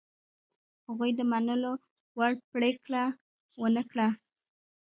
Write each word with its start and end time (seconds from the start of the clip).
هغوی 0.87 1.11
د 1.17 1.21
منلو 1.31 1.73
وړ 2.17 2.31
پرېکړه 2.53 3.03
ونه 3.61 3.83
کړه. 3.91 4.07